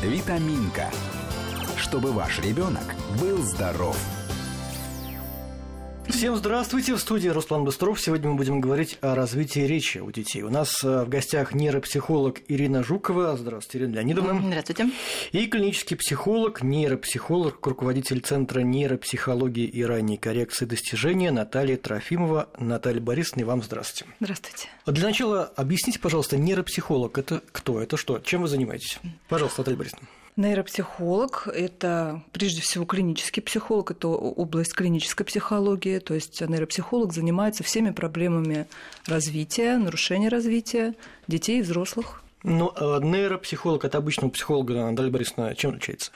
[0.00, 0.90] Витаминка.
[1.76, 3.96] Чтобы ваш ребенок был здоров.
[6.08, 8.00] Всем здравствуйте, в студии Руслан Быстров.
[8.00, 10.42] Сегодня мы будем говорить о развитии речи у детей.
[10.42, 13.36] У нас э, в гостях нейропсихолог Ирина Жукова.
[13.36, 14.40] Здравствуйте, Ирина Леонидовна.
[14.40, 14.90] Здравствуйте.
[15.32, 22.48] И клинический психолог, нейропсихолог, руководитель Центра нейропсихологии и ранней коррекции достижения Наталья Трофимова.
[22.58, 24.10] Наталья Борисовна, и вам здравствуйте.
[24.20, 24.68] Здравствуйте.
[24.86, 29.00] Для начала объясните, пожалуйста, нейропсихолог– это кто, это что, чем вы занимаетесь?
[29.28, 30.06] Пожалуйста, Наталья Борисовна.
[30.36, 37.90] Нейропсихолог– это прежде всего клинический психолог, это область клинической психологии, то есть нейропсихолог занимается всеми
[37.90, 38.66] проблемами
[39.06, 40.94] развития, нарушения развития
[41.26, 42.22] детей и взрослых.
[42.42, 46.12] Ну, а нейропсихолог от обычного психолога, Наталья Борисовна, чем отличается?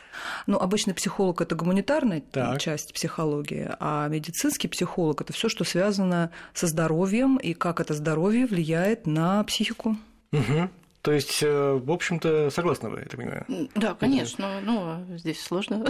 [0.47, 2.61] Ну, обычный психолог– это гуманитарная Так.
[2.61, 8.47] часть психологии, а медицинский психолог– это все, что связано со здоровьем и как это здоровье
[8.47, 9.97] влияет на психику.
[10.33, 10.69] Угу.
[11.03, 13.47] То есть, э, в общем-то, согласны вы, я так понимаю?
[13.75, 14.61] Да, конечно.
[14.61, 15.83] Ну, здесь сложно.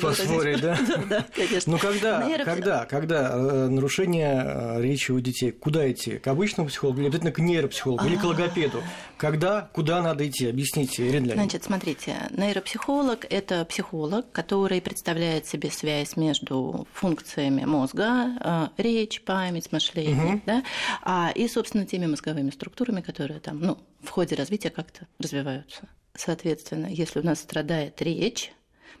[0.00, 0.78] Поспорить, да?
[1.08, 1.72] Да, конечно.
[1.72, 6.18] Ну, когда, когда, когда э, нарушение э, речи у детей, куда идти?
[6.18, 8.82] К обычному психологу или обязательно к нейропсихологу или к логопеду?
[9.18, 10.48] Когда, куда надо идти?
[10.48, 11.34] Объясните, Ирина.
[11.34, 20.40] Значит, смотрите, нейропсихолог– это психолог, который представляет себе связь между функциями мозга, речь, память, мышление,
[20.46, 20.62] да,
[21.02, 25.88] а, и, собственно, теми мозговыми структурами, которые там, ну, в ходе развития как-то развиваются.
[26.14, 28.52] Соответственно, если у нас страдает речь,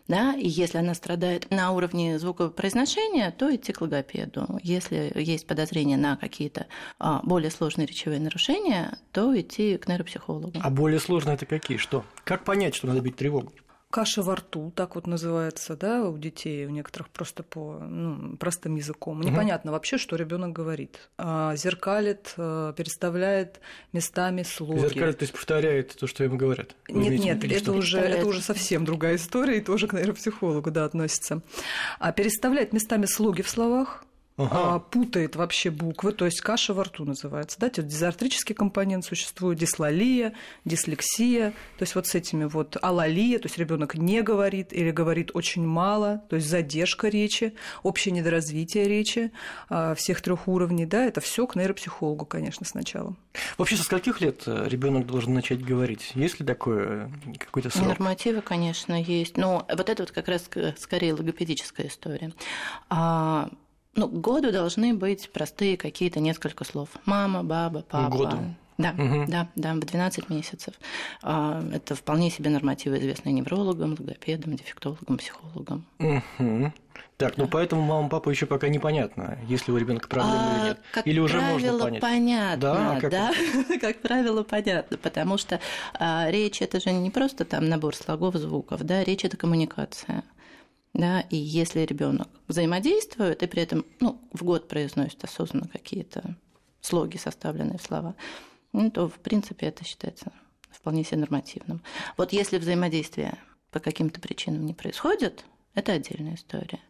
[0.06, 4.58] да, и если она страдает на уровне звукопроизношения, то идти к логопеду.
[4.62, 6.66] Если есть подозрение на какие-то
[6.98, 10.52] а, более сложные речевые нарушения, то идти к нейропсихологу.
[10.60, 11.76] А более сложно это какие?
[11.76, 12.04] Что?
[12.24, 13.52] Как понять, что надо бить тревогу?
[13.90, 18.76] Каша во рту, так вот называется, да, у детей, у некоторых просто по ну, простым
[18.76, 19.22] языком.
[19.22, 21.08] Непонятно вообще, что ребенок говорит.
[21.16, 23.60] А, зеркалит, э, переставляет
[23.94, 24.80] местами слоги.
[24.80, 26.76] Зеркаль, то есть повторяет то, что ему говорят.
[26.86, 27.72] Вы Нет, нет, это что?
[27.72, 31.40] уже, это уже совсем другая история, и тоже к нейропсихологу да, относится.
[31.98, 34.04] А переставляет местами слоги в словах,
[34.38, 34.74] Ага.
[34.76, 37.58] а, путает вообще буквы, то есть каша во рту называется.
[37.58, 37.70] Да?
[37.76, 40.32] Вот дизартрический компонент существует, дислалия,
[40.64, 45.32] дислексия, то есть вот с этими вот алалия, то есть ребенок не говорит или говорит
[45.34, 49.32] очень мало, то есть задержка речи, общее недоразвитие речи
[49.68, 53.16] а, всех трех уровней, да, это все к нейропсихологу, конечно, сначала.
[53.56, 56.12] Вообще, со скольких лет ребенок должен начать говорить?
[56.14, 57.88] Есть ли такое э, какой-то срок?
[57.88, 59.36] Нормативы, конечно, есть.
[59.36, 62.32] Но вот это вот как раз скорее логопедическая история.
[63.98, 66.88] Ну, к году должны быть простые какие-то несколько слов.
[67.04, 68.16] Мама, баба, папа.
[68.16, 68.36] году?
[68.78, 69.26] Да, Мгм.
[69.26, 70.74] да, да, в 12 месяцев.
[71.20, 75.84] А, Это вполне себе нормативы, известные неврологам, логопедам, дефектологам, психологам.
[75.98, 76.72] Мгм.
[77.16, 80.68] Так, ну поэтому мама, папа еще пока непонятно, есть ли у ребенка проблемы или А,
[80.68, 80.80] нет.
[80.92, 82.00] Как или уже правило, можно понять.
[82.00, 82.96] понятно, Да?
[82.96, 83.32] А как да,
[83.80, 85.58] как правило, понятно, потому что
[85.98, 90.22] а, речь это же не просто там набор слогов, звуков, да, речь это коммуникация.
[90.94, 96.36] Да, и если ребенок взаимодействует и при этом ну, в год произносит осознанно какие-то
[96.80, 98.14] слоги, составленные в слова,
[98.72, 100.32] ну, то, в принципе, это считается
[100.70, 101.82] вполне себе нормативным.
[102.16, 103.38] Вот если взаимодействие
[103.70, 105.44] по каким-то причинам не происходит,
[105.74, 106.80] это отдельная история.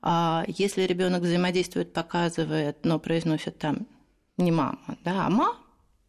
[0.00, 3.86] А если ребенок взаимодействует, показывает, но произносит там
[4.36, 5.56] не мама, да, а ма,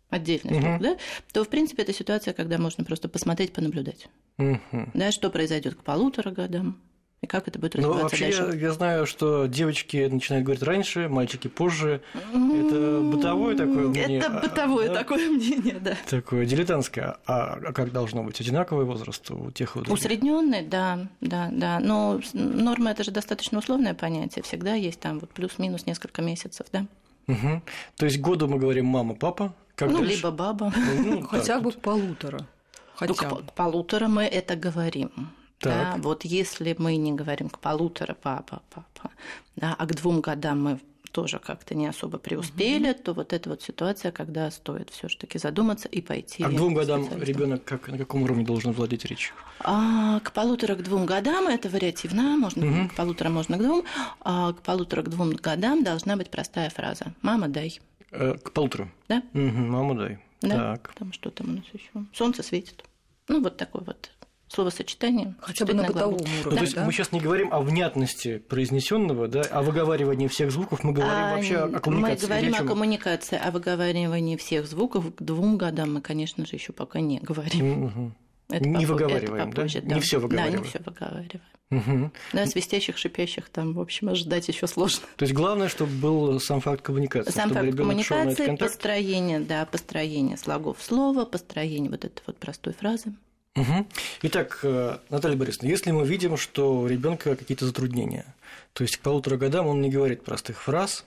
[0.10, 0.62] отдельный Мгм.
[0.62, 0.98] слог, да,
[1.34, 4.08] то, в принципе, это ситуация, когда можно просто посмотреть, понаблюдать,
[4.38, 4.92] Мгм.
[4.94, 6.80] да, что произойдет к полутора годам,
[7.22, 8.58] и как это будет Ну, развиваться вообще, я, дальше.
[8.60, 12.02] я знаю, что девочки начинают говорить раньше, мальчики позже.
[12.34, 14.20] Это бытовое такое мнение?
[14.20, 14.94] Это а, бытовое да?
[14.96, 15.98] такое мнение, да.
[16.10, 17.18] Такое дилетантское.
[17.26, 18.40] А а как должно быть?
[18.40, 20.00] Одинаковый возраст у тех и у других?
[20.00, 21.80] Усредненный, да, да, да.
[21.80, 24.44] Но норма это же достаточно условное понятие.
[24.44, 26.86] Всегда есть там вот плюс-минус несколько месяцев, да.
[27.28, 27.62] Мгм.
[27.98, 29.54] То есть году мы говорим мама, папа.
[29.76, 30.16] Как ну, дальше?
[30.16, 30.74] либо баба.
[30.76, 31.82] Ну, Хотя так бы вот.
[31.82, 32.40] полутора.
[32.40, 33.44] Ну, Хотя бы.
[33.44, 35.12] к полутора мы это говорим.
[35.62, 39.12] Да, вот если мы не говорим к полутора папа, папа,
[39.56, 40.80] да, а к двум годам мы
[41.12, 45.88] тоже как-то не особо преуспели, то вот эта вот ситуация, когда стоит все таки задуматься
[45.88, 46.44] и пойти.
[46.44, 49.34] А к двум годам ребенок как, на каком уровне должен владеть речью?
[49.60, 52.90] А, к полутора к двум годам это вариативно, можно Мгм.
[52.90, 53.84] к полутора можно к двум,
[54.22, 57.80] а к полутора к двум годам должна быть простая фраза: "Мама, дай",
[58.12, 58.90] Э, к полутору.
[59.10, 60.20] да, Мгм, маму дай.
[60.42, 60.94] да, Так.
[60.96, 62.84] там что там у нас еще, солнце светит,
[63.28, 64.12] ну вот такой вот
[64.50, 65.36] словосочетание.
[65.40, 66.28] Хотя бы на бытовом глагол.
[66.28, 66.86] Ну, уровне, то есть да?
[66.86, 71.36] мы сейчас не говорим о внятности произнесенного, да, о выговаривании всех звуков, мы говорим А,
[71.36, 72.24] вообще о коммуникации.
[72.26, 72.68] Мы говорим о чём?
[72.68, 75.16] коммуникации, о выговаривании всех звуков.
[75.16, 78.14] К двум годам мы, конечно же, еще пока не говорим.
[78.52, 79.62] Это Не попо- выговариваем, это да?
[79.62, 80.62] попозже, Не Да, выговариваем.
[80.64, 81.42] не все выговариваем.
[81.72, 82.12] Угу.
[82.34, 85.06] Да, свистящих, шипящих там, в общем, ожидать еще сложно.
[85.18, 87.30] То есть главное, чтобы был сам факт коммуникации.
[87.30, 93.14] Сам факт коммуникации, построение, да, построение слогов слова, построение вот этой вот простой фразы.
[93.56, 93.88] Угу.
[94.24, 98.26] Итак, э, Наталья Борисовна, если мы видим, что у ребенка какие-то затруднения,
[98.74, 101.06] то есть к полутора годам он не говорит простых фраз,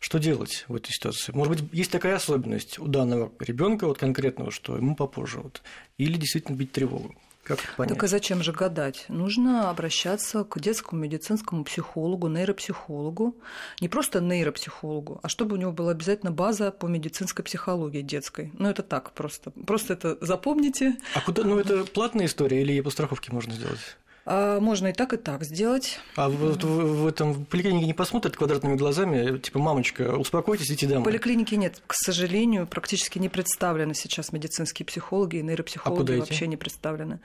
[0.00, 1.32] что делать в этой ситуации?
[1.32, 5.62] Может быть, есть такая особенность у данного ребенка, вот конкретного, что ему попозже, вот,
[5.98, 7.14] или действительно бить тревогу?
[7.48, 7.94] Как это понять?
[7.94, 9.06] Так а зачем же гадать?
[9.08, 13.36] Нужно обращаться к детскому медицинскому психологу, нейропсихологу.
[13.80, 18.52] Не просто нейропсихологу, а чтобы у него была обязательно база по медицинской психологии детской.
[18.58, 19.50] Ну, это так просто.
[19.66, 20.96] Просто это запомните.
[21.14, 21.42] А куда?
[21.42, 23.96] Ну, это платная история или по страховке можно сделать?
[24.30, 25.98] А, можно и так, и так сделать.
[26.16, 31.00] А вот в, в этом поликлинике не посмотрят квадратными глазами, типа, мамочка, успокойтесь, идите домой.
[31.00, 31.82] В поликлинике нет.
[31.86, 37.20] К сожалению, практически не представлены сейчас медицинские психологи и нейропсихологи а вообще не представлены.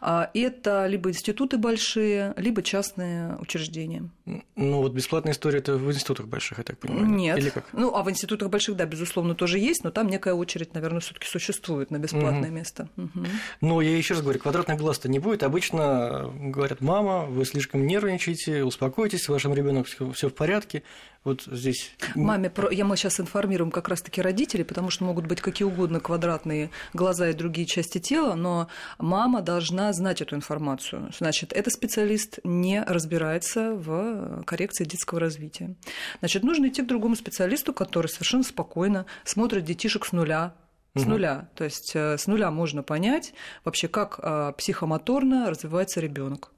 [0.00, 4.08] А, это либо институты большие, либо частные учреждения.
[4.54, 7.06] Ну, вот бесплатная история это в институтах больших, я так понимаю.
[7.06, 7.38] Нет.
[7.38, 7.64] Или как?
[7.72, 11.12] Ну, а в институтах больших, да, безусловно, тоже есть, но там некая очередь, наверное, все
[11.12, 12.56] таки существует на бесплатное угу.
[12.56, 12.88] место.
[12.96, 13.26] Угу.
[13.62, 15.42] Но я еще раз говорю, квадратных глаз-то не будет.
[15.42, 20.82] Обычно говорят, мама, вы слишком нервничаете, успокойтесь, с вашим ребенком все в порядке.
[21.24, 21.92] Вот здесь.
[22.14, 22.70] Маме, про...
[22.70, 27.30] я мы сейчас информируем как раз-таки родителей, потому что могут быть какие угодно квадратные глаза
[27.30, 28.68] и другие части тела, но
[28.98, 31.10] мама должна знать эту информацию.
[31.18, 35.74] Значит, этот специалист не разбирается в коррекции детского развития.
[36.20, 40.54] Значит, нужно идти к другому специалисту, который совершенно спокойно смотрит детишек с нуля,
[41.00, 41.48] с нуля.
[41.54, 43.34] То есть э, с нуля можно понять
[43.64, 46.52] вообще, как э, психомоторно развивается ребенок.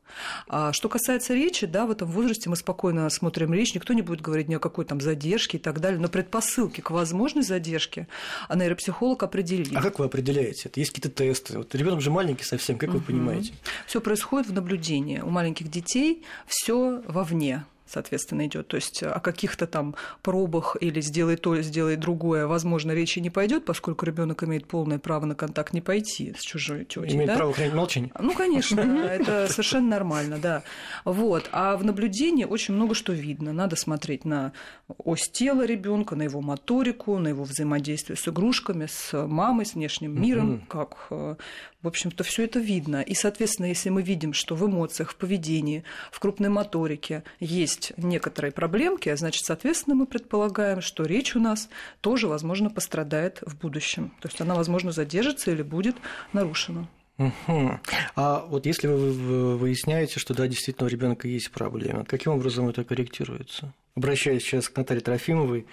[0.49, 4.21] А что касается речи, да, в этом возрасте мы спокойно смотрим речь, никто не будет
[4.21, 8.09] говорить ни о какой там задержке и так далее, но предпосылки к возможной задержке
[8.49, 9.77] а нейропсихолог определит.
[9.77, 10.81] А как вы определяете это?
[10.81, 11.59] Есть какие-то тесты?
[11.59, 12.99] Вот ребенок же маленький совсем, как угу.
[12.99, 13.53] вы понимаете?
[13.87, 15.21] Все происходит в наблюдении.
[15.21, 18.69] У маленьких детей все вовне соответственно, идет.
[18.69, 23.65] То есть о каких-то там пробах или сделай то, сделай другое, возможно, речи не пойдет,
[23.65, 27.15] поскольку ребенок имеет полное право на контакт не пойти с чужой тетей.
[27.15, 27.37] Имеет да?
[27.37, 28.13] право хранить молчание.
[28.19, 30.63] Ну, конечно, это совершенно нормально, да.
[31.05, 31.49] Вот.
[31.53, 33.53] А в наблюдении очень много что видно.
[33.53, 34.53] Надо смотреть на
[34.99, 40.21] ось тела ребенка, на его моторику, на его взаимодействие с игрушками, с мамой, с внешним
[40.21, 41.37] миром, как э,
[41.83, 43.03] в общем-то, все это видно.
[43.03, 48.53] И, соответственно, если мы видим, что в эмоциях, в поведении, в крупной моторике есть некоторые
[48.53, 51.69] проблемки, значит, соответственно, мы предполагаем, что речь у нас
[52.01, 54.13] тоже, возможно, пострадает в будущем.
[54.21, 55.97] То есть она, возможно, задержится или будет
[56.33, 56.89] нарушена.
[57.19, 57.81] Угу.
[58.15, 62.85] А вот если вы выясняете, что да, действительно у ребенка есть проблемы, каким образом это
[62.85, 63.75] корректируется?
[63.97, 65.67] Обращаюсь сейчас к Наталье Трофимовой,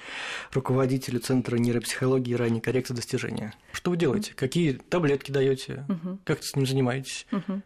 [0.51, 3.53] руководителю Центра нейропсихологии и ранней коррекции достижения.
[3.71, 4.33] Что вы делаете?
[4.35, 5.85] Какие таблетки даете?
[5.87, 6.19] Угу.
[6.23, 7.27] Как с ним занимаетесь?
[7.31, 7.61] Угу.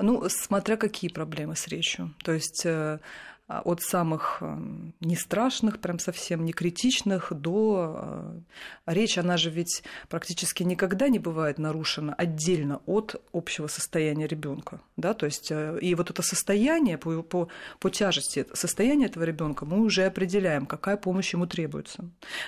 [0.00, 2.14] Ну, смотря какие проблемы с речью.
[2.22, 3.00] То есть э, а,
[3.60, 8.42] от самых эм, не страшных, прям совсем не критичных, до...
[8.86, 14.80] Э, речь, она же ведь практически никогда не бывает нарушена отдельно от общего состояния ребенка.
[14.96, 15.14] Да?
[15.14, 19.80] То есть, э, и вот это состояние, по, по, по тяжести состояния этого ребенка мы
[19.80, 22.04] уже определяем, какая помощь ему требуется.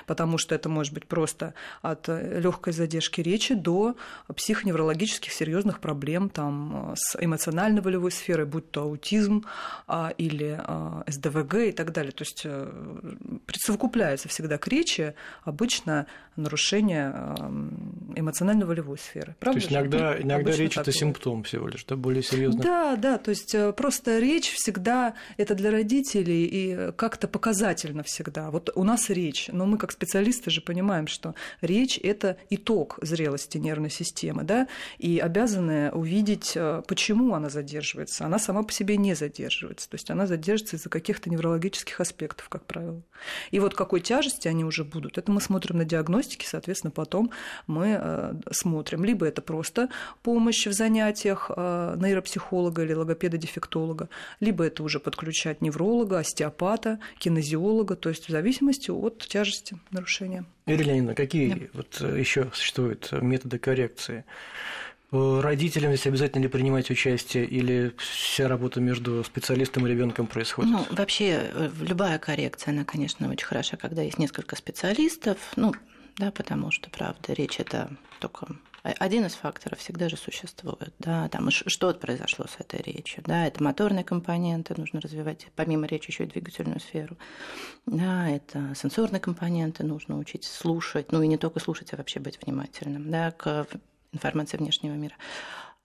[0.07, 3.97] Потому что это может быть просто от э, легкой задержки речи до
[4.35, 9.45] психоневрологических серьезных проблем там, с эмоционально-волевой сферой, будь то аутизм
[9.87, 12.13] а, или а, СДВГ и так далее.
[12.13, 16.07] То есть э, присовокупляется всегда к речи обычно
[16.37, 19.37] нарушение эм, эмоционально-волевой сферы.
[19.39, 22.63] Правда то есть иногда, иногда речь это симптом всего лишь, да, более серьезно.
[22.63, 28.51] Да, да, то есть э, просто речь всегда это для родителей и как-то показательно всегда.
[28.51, 33.59] Вот у нас речь, но мы как специалисты же понимаем, что речь это итог зрелости
[33.59, 38.27] нервной системы, да, и обязаны увидеть, э, почему она задерживается.
[38.27, 42.65] Она сама по себе не задерживается, то есть она задерживается из-за каких-то неврологических аспектов, как
[42.65, 43.03] правило.
[43.51, 47.31] И вот какой тяжести они уже будут, это мы смотрим на диагностике, соответственно, потом
[47.67, 49.05] мы э, смотрим.
[49.05, 49.89] Либо это просто
[50.23, 54.09] помощь в занятиях э, нейропсихолога или логопеда-дефектолога,
[54.41, 60.45] либо это уже подключать невролога, остеопата, кинезиолога, то есть в зависимости от тяжести нарушения.
[60.67, 61.67] Ирина Леонидовна, какие да.
[61.75, 64.25] вот э, еще существуют методы коррекции?
[65.15, 70.73] Э, родителям здесь обязательно ли принимать участие или вся работа между специалистом и ребенком происходит?
[70.73, 75.73] Ну, вообще, э, любая коррекция, она, конечно, очень хороша, когда есть несколько специалистов, ну,
[76.17, 78.49] да, потому что, правда, речь это только
[78.83, 83.63] один из факторов всегда же существует, да, там что произошло с этой речью, да, это
[83.63, 87.17] моторные компоненты, нужно развивать, помимо речи еще и двигательную сферу,
[87.87, 92.39] да, это сенсорные компоненты, нужно учить слушать, ну и не только слушать, а вообще быть
[92.43, 93.67] внимательным, да, к
[94.15, 95.15] информации внешнего мира.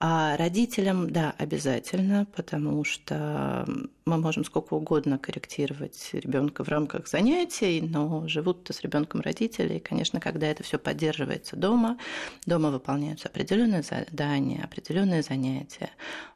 [0.02, 3.68] А родителям, да, обязательно, потому что
[4.06, 9.74] мы можем сколько угодно корректировать ребенка в рамках занятий, но живут-то с ребенком родители.
[9.74, 11.98] И, конечно, когда это все поддерживается дома,
[12.46, 15.90] дома выполняются определенные задания, определенные занятия,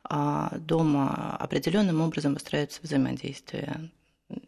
[0.04, 3.90] а дома определенным образом выстраивается взаимодействие,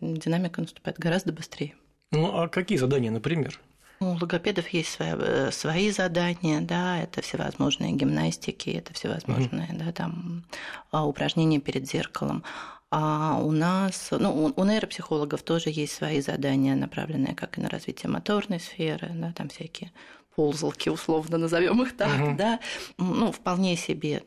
[0.01, 1.73] динамика наступает гораздо быстрее.
[2.11, 3.61] Ну, а какие задания, например?
[3.99, 9.77] У логопедов есть свои, э, свои задания, да, это всевозможные гимнастики, это всевозможные, угу.
[9.79, 10.43] да, там
[10.91, 12.43] а, упражнения перед зеркалом.
[12.91, 18.09] А у нас, ну, у нейропсихологов тоже есть свои задания, направленные как и на развитие
[18.09, 19.91] моторной сферы, да, там всякие
[20.35, 22.35] ползалки, условно назовем их так, угу.
[22.37, 22.59] да,
[22.97, 24.23] ну, вполне себе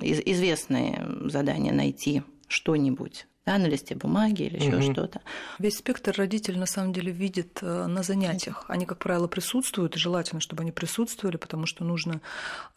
[0.00, 4.92] известные задания найти что-нибудь да, на листе бумаги или еще угу.
[4.92, 5.20] что-то.
[5.60, 8.64] Весь спектр родитель на самом деле видит э, на занятиях.
[8.66, 12.20] Они, как правило, присутствуют, и желательно, чтобы они присутствовали, потому что нужно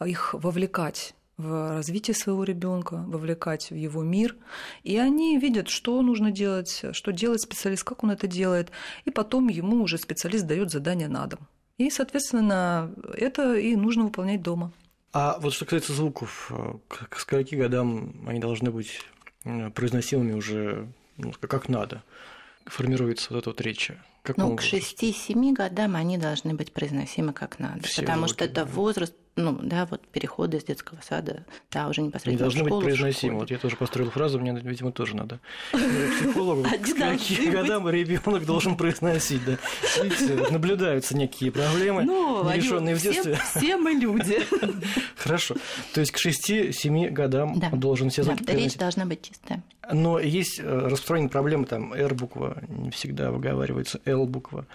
[0.05, 4.35] их вовлекать в развитие своего ребенка, вовлекать в его мир.
[4.83, 8.71] И они видят, что нужно делать, что делает специалист, как он это делает.
[9.05, 11.39] И потом ему уже специалист дает задание на дом.
[11.77, 14.71] И, соответственно, это и нужно выполнять дома.
[15.13, 20.88] А вот что касается звуков, э, к скольки годам они должны быть Э, произносимыми уже
[21.19, 22.03] ну, как надо.
[22.65, 23.91] Формируется вот эта вот речь.
[24.36, 28.53] Ну, к 6-7 годам они должны быть произносимы как надо, Все потому звуки, что это
[28.53, 28.65] да.
[28.65, 33.39] возраст ну, да, вот переходы из детского сада, да, уже непосредственно Не должны быть произносимы.
[33.39, 35.39] Вот я тоже построил фразу, мне, видимо, тоже надо.
[35.72, 39.58] Психологу, к каким годам ребенок должен произносить, да.
[40.03, 43.39] Видите, наблюдаются некие проблемы, ну, нерешенные в детстве.
[43.55, 44.39] Все мы люди.
[45.17, 45.55] Хорошо.
[45.93, 49.63] То есть к 6-7 годам должен все звуки Речь должна быть чистая.
[49.91, 54.67] Но есть э, распространенные проблемы, там, R-буква не всегда выговаривается, L-буква.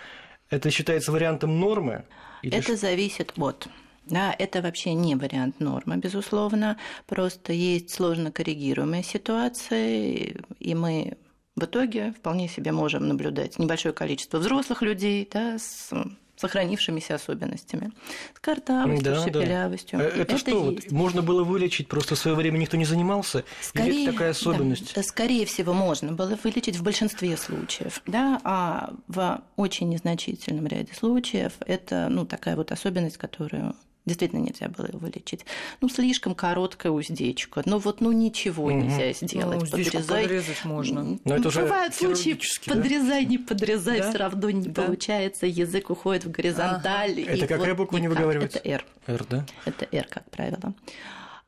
[0.50, 2.04] Это считается вариантом нормы?
[2.42, 3.68] Это зависит от
[4.06, 6.78] да, это вообще не вариант нормы, безусловно.
[7.06, 11.16] Просто есть сложно коррегируемые ситуации, и мы
[11.56, 15.92] в итоге вполне себе можем наблюдать небольшое количество взрослых людей да, с
[16.37, 17.92] сохранившимися особенностями.
[18.34, 19.99] С картавостью, да, шепелявостью.
[19.99, 20.04] Да.
[20.04, 20.90] Э, это, это что, есть.
[20.90, 23.44] можно было вылечить, просто в свое время никто не занимался?
[23.61, 24.94] Скорее, Или это такая особенность?
[24.94, 30.92] Да, скорее всего, можно было вылечить в большинстве случаев, да, а в очень незначительном ряде
[30.92, 33.75] случаев это ну, такая вот особенность, которую
[34.06, 35.46] Действительно нельзя было его вылечить.
[35.80, 37.62] Ну, слишком короткая уздечка.
[37.64, 38.73] Ну, вот, ну, ничего угу.
[38.73, 39.62] нельзя сделать.
[39.62, 40.23] Ну, Подрезай.
[40.25, 41.18] подрезать можно.
[41.25, 42.75] Но это уже Бывают случаи, да?
[42.75, 44.11] подрезай, не подрезай, да?
[44.11, 44.82] все равно не да?
[44.82, 45.46] получается.
[45.46, 47.23] Язык уходит в горизонталь.
[47.23, 47.32] Ага.
[47.32, 48.58] Это какая вот буква не выговаривается?
[48.58, 48.84] Это R.
[49.06, 49.46] R, да?
[49.64, 50.75] Это R, как правило.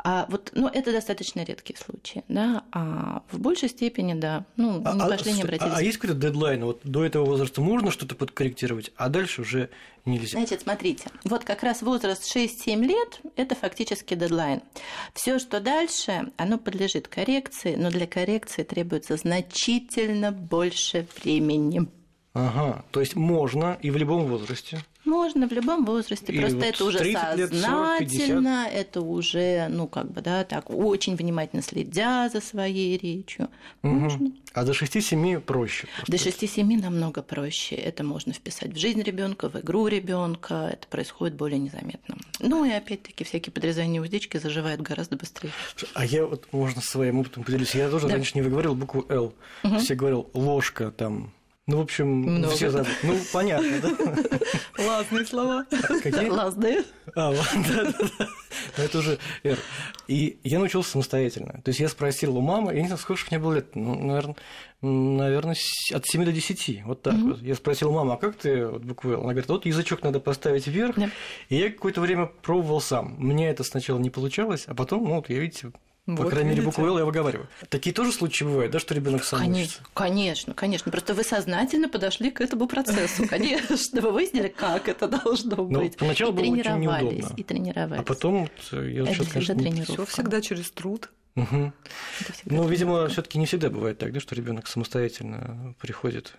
[0.09, 4.95] А вот, ну, это достаточно редкие случаи, да, а в большей степени, да, ну, а,
[4.95, 5.73] не а, пошли, не обратились.
[5.73, 6.65] А, а есть какой-то дедлайн?
[6.65, 9.69] Вот до этого возраста можно что-то подкорректировать, а дальше уже
[10.05, 10.39] нельзя?
[10.39, 14.63] Значит, смотрите, вот как раз возраст 6-7 лет– это фактически дедлайн.
[15.13, 21.89] Все, что дальше, оно подлежит коррекции, но для коррекции требуется значительно больше времени.
[22.33, 24.85] Ага, то есть можно и в любом возрасте.
[25.07, 30.11] Можно в любом возрасте, и просто вот это уже сознательно, лет, это уже, ну, как
[30.11, 33.49] бы, да, так, очень внимательно следя за своей речью.
[33.83, 33.93] Угу.
[33.93, 34.33] Можно.
[34.53, 35.87] А до 6-7 проще?
[36.09, 37.77] До 6-7 намного проще.
[37.77, 40.71] Это можно вписать в жизнь ребенка, в игру ребенка.
[40.73, 42.17] Это происходит более незаметно.
[42.41, 45.53] Ну и опять-таки всякие подрезания уздечки заживают гораздо быстрее.
[45.95, 47.75] А я вот, можно своим опытом поделюсь.
[47.75, 48.15] Я тоже да.
[48.15, 49.35] раньше не выговорил букву «Л».
[49.63, 49.79] Угу.
[49.79, 51.33] Все говорил «ложка», там,
[51.67, 52.55] ну, в общем, Много.
[52.55, 52.95] все забыли.
[53.03, 54.85] Ну, понятно, да?
[54.85, 55.67] Лазные слова.
[56.03, 56.29] Какие?
[56.29, 56.85] Лазные.
[57.17, 58.29] А, ладно, да, да, да.
[58.77, 59.59] Но это уже R.
[60.07, 61.61] И я научился самостоятельно.
[61.65, 64.37] То есть я спросил у мамы, я не знаю, сколько мне было лет, ну, наверное,
[64.81, 65.57] наверное,
[65.93, 67.29] от 7 до 10, вот так mm-hmm.
[67.29, 67.43] вот.
[67.43, 69.21] Я спросил маму, а как ты вот букву L?
[69.23, 70.97] Она говорит, вот язычок надо поставить вверх.
[70.97, 71.11] Yeah.
[71.49, 73.17] И я какое-то время пробовал сам.
[73.19, 75.73] Мне это сначала не получалось, а потом, ну, вот я, видите,
[76.07, 77.49] по вот, крайней мере, букву Л я выговариваю.
[77.69, 79.83] Такие тоже случаи бывают, да, что ребенок сам конечно, учится?
[79.93, 80.93] Конечно, конечно.
[80.93, 83.27] Просто вы сознательно подошли к этому процессу.
[83.29, 85.97] Конечно, вы выяснили, как это должно ну, быть.
[85.97, 87.35] Поначалу было очень неудобно.
[87.37, 88.01] И тренировались.
[88.01, 91.11] А потом я это сейчас, конечно, все всегда через труд.
[91.35, 91.73] Угу.
[92.47, 96.35] Ну, видимо, все-таки не всегда бывает так, да, что ребенок самостоятельно приходит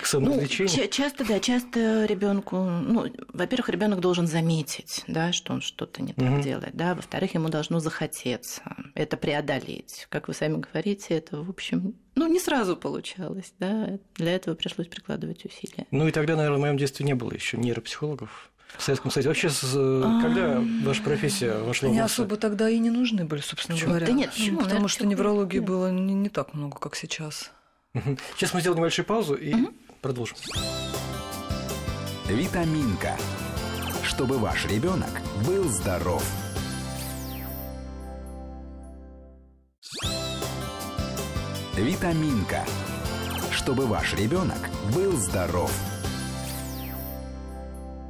[0.00, 0.72] к самолечению?
[0.76, 6.12] Ну, часто, да, часто ребенку, ну, во-первых, ребенок должен заметить, да, что он что-то не
[6.12, 6.42] так угу.
[6.42, 8.62] делает, да, во-вторых, ему должно захотеться
[8.94, 10.06] это преодолеть.
[10.08, 14.86] Как вы сами говорите, это, в общем, ну, не сразу получалось, да, для этого пришлось
[14.86, 15.86] прикладывать усилия.
[15.90, 19.28] Ну, и тогда, наверное, в моем детстве не было еще нейропсихологов, в Советском Союзе.
[19.28, 19.48] Вообще,
[20.22, 23.90] когда ваша профессия вошла Они в особо тогда и не нужны были, собственно почему?
[23.90, 24.06] говоря.
[24.06, 24.58] Да нет, почему?
[24.58, 27.50] Потому Наверное, что неврологии было не, не так много, как сейчас.
[27.94, 29.72] Сейчас мы сделаем небольшую паузу и угу.
[30.00, 30.36] продолжим.
[32.26, 33.16] Витаминка.
[34.02, 35.10] Чтобы ваш ребенок
[35.46, 36.24] был здоров.
[41.76, 42.64] Витаминка.
[43.50, 44.58] Чтобы ваш ребенок
[44.94, 45.70] был здоров.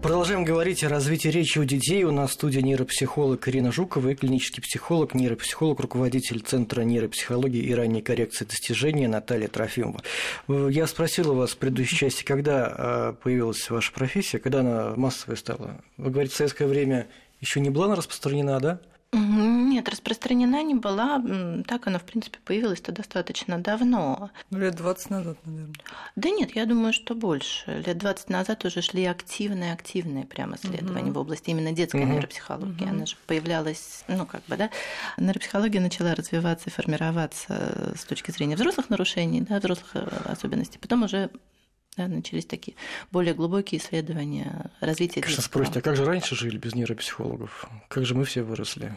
[0.02, 2.02] Продолжаем говорить о развитии речи у детей.
[2.02, 7.72] У нас в студии нейропсихолог Ирина Жукова и клинический психолог, нейропсихолог, руководитель Центра нейропсихологии и
[7.72, 10.02] ранней коррекции достижения Наталья Трофимова.
[10.48, 15.36] Я спросил у вас в предыдущей части, когда а, появилась ваша профессия, когда она массовой
[15.36, 15.80] стала.
[15.98, 17.06] Вы говорите, в советское время
[17.40, 18.80] еще не была она распространена, да?
[19.14, 21.22] Нет, распространена не была.
[21.66, 24.30] Так она, в принципе, появилась-то достаточно давно.
[24.50, 25.74] Ну, лет 20 назад, наверное.
[26.16, 27.82] Да нет, я думаю, что больше.
[27.86, 31.18] Лет 20 назад уже шли активные-активные прямо исследования угу.
[31.18, 32.12] в области именно детской угу.
[32.12, 32.84] нейропсихологии.
[32.84, 32.90] Угу.
[32.90, 34.70] Она же появлялась, ну, как бы, да.
[35.18, 40.78] Нейропсихология начала развиваться и формироваться с точки зрения взрослых нарушений, да, взрослых э, особенностей.
[40.78, 41.28] Потом уже
[41.96, 42.76] да, начались такие
[43.10, 47.68] более глубокие исследования развития Конечно, спросите, а как же раньше жили без нейропсихологов?
[47.88, 48.92] Как же мы все выросли?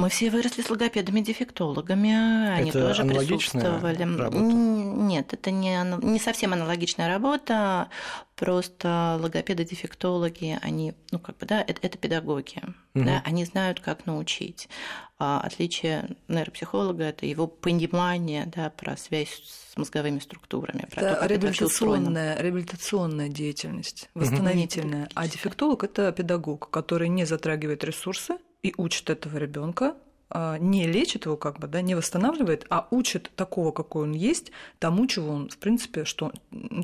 [0.00, 4.16] Мы все выросли с логопедами-дефектологами, они это тоже присутствовали.
[4.16, 4.38] Работа?
[4.38, 7.90] Нет, это не, не совсем аналогичная работа,
[8.34, 12.62] просто логопеды-дефектологи, они, ну как бы, да, это, это педагоги,
[12.94, 13.04] угу.
[13.04, 14.70] да, они знают, как научить.
[15.18, 20.86] А отличие нейропсихолога– это его понимание, да, про связь с мозговыми структурами.
[20.90, 25.02] Про это то, реабилитационная, это реабилитационная деятельность, восстановительная.
[25.02, 25.12] Угу.
[25.16, 29.94] А дефектолог– это педагог, который не затрагивает ресурсы, и учит этого ребенка,
[30.32, 34.52] а, не лечит его, как бы, да, не восстанавливает, а учит такого, какой он есть,
[34.78, 36.32] тому, чего он, в принципе, что,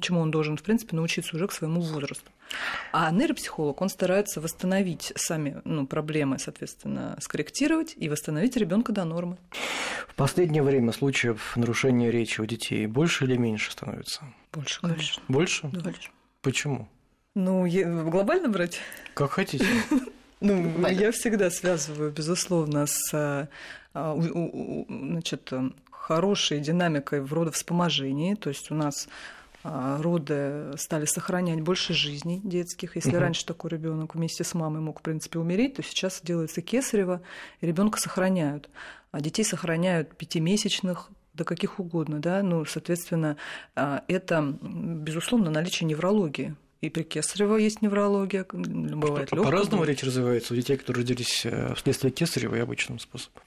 [0.01, 2.31] чему он должен, в принципе, научиться уже к своему возрасту.
[2.93, 9.37] А нейропсихолог, он старается восстановить сами ну, проблемы, соответственно, скорректировать и восстановить ребенка до нормы.
[10.09, 14.23] В последнее время случаев нарушения речи у детей больше или меньше становится?
[14.53, 15.23] Больше, конечно.
[15.29, 15.69] Больше?
[15.73, 15.81] Да.
[15.83, 16.11] Больше.
[16.43, 16.89] Почему?
[17.35, 17.69] Ну,
[18.11, 18.81] глобально брать?
[19.15, 19.67] Как хотите.
[20.41, 23.49] Ну, я всегда связываю, безусловно, с
[23.95, 24.19] а,
[24.89, 25.51] значит,
[25.91, 28.35] хорошей динамикой в родовспоможении.
[28.35, 29.09] То есть у нас
[29.65, 32.97] а, роды стали сохранять больше жизней детских.
[32.97, 33.19] Если угу.
[33.19, 37.23] раньше такой ребенок вместе с мамой мог, в принципе, умереть, то сейчас делается кесарево,
[37.61, 38.69] и ребенка сохраняют.
[39.11, 43.37] А детей сохраняют пятимесячных, до каких угодно, да, ну, соответственно,
[43.75, 49.45] а, это, безусловно, наличие неврологии и при Кесарево есть неврология, бывает легкая.
[49.45, 53.43] По-разному речь развивается у детей, которые родились э, вследствие Кесарева и обычным способом?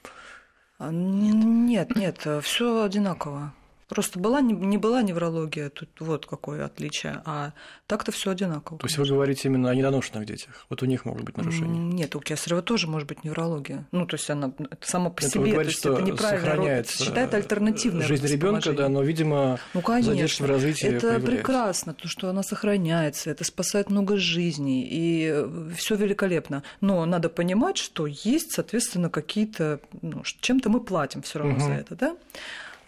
[0.78, 3.52] А, нет, нет, все одинаково.
[3.90, 7.52] Просто была, не была неврология, тут вот какое отличие, а
[7.88, 8.78] так-то все одинаково.
[8.78, 11.80] То есть вы говорите именно о недоношенных детях, вот у них могут быть нарушения?
[11.80, 13.88] Нет, у Кесарева тоже может быть неврология.
[13.90, 17.34] Ну, то есть она само по это себе, говорите, то есть это неправильно, это считает
[17.34, 21.26] альтернативной Жизнь ребенка, да, но, видимо, ну, конечно, задержка в развитии Это появляется.
[21.26, 26.62] прекрасно, то, что она сохраняется, это спасает много жизней, и все великолепно.
[26.80, 31.64] Но надо понимать, что есть, соответственно, какие-то, ну, чем-то мы платим все равно угу.
[31.64, 32.16] за это, да?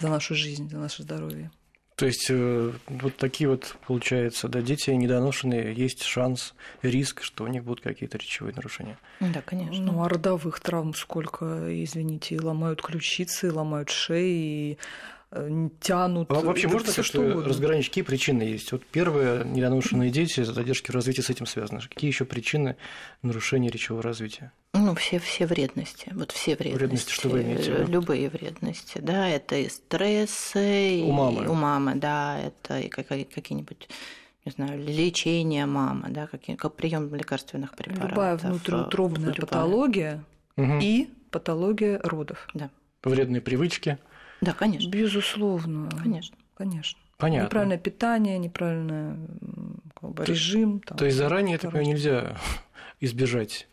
[0.03, 1.51] За нашу жизнь, за наше здоровье.
[1.97, 7.47] То есть э, вот такие вот, получается, да, дети недоношенные, есть шанс, риск, что у
[7.47, 8.99] них будут какие-то речевые нарушения.
[9.21, 9.79] Да, конечно.
[9.79, 11.45] Ну, а родовых травм сколько,
[11.85, 14.79] извините, и ломают ключицы, и ломают шеи, и
[15.81, 16.31] тянут.
[16.31, 18.73] А вообще можно сказать, что, что разграничить, какие причины есть?
[18.73, 21.81] Вот первое, недоношенные дети, задержки в развитии с этим связаны.
[21.81, 22.77] Какие еще причины
[23.23, 24.53] нарушения речевого развития?
[24.75, 26.09] Ну, все, все вредности.
[26.13, 26.79] Вот все вредности.
[26.79, 27.85] Вредности, что вы имеете?
[27.85, 31.03] Любые вредности, да, это и стрессы.
[31.05, 31.45] У мамы.
[31.45, 33.89] И у мамы, да, это и какие-нибудь
[34.45, 38.11] не знаю, лечение мамы, да, какие, как прием лекарственных препаратов.
[38.11, 39.41] Любая внутриутробная любая.
[39.41, 40.25] патология
[40.57, 40.79] угу.
[40.81, 42.49] и патология родов.
[42.53, 42.71] Да.
[43.05, 43.99] Вредные привычки.
[44.43, 44.91] Да, конечно.
[44.91, 45.89] Безусловно.
[46.03, 46.37] Конечно.
[46.55, 46.99] Конечно.
[47.17, 47.47] Понятно.
[47.47, 49.17] Неправильное питание, неправильный
[49.99, 50.81] как бы, режим.
[50.81, 52.37] Там, то есть заранее, это нельзя
[53.01, 53.69] избежать